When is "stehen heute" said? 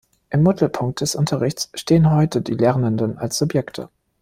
1.75-2.41